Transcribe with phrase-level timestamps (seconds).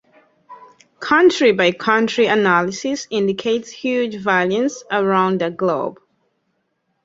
[0.99, 5.99] Country by country analysis indicates huge variance around the globe.